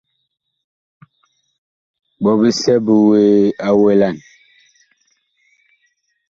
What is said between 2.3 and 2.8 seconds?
bisɛ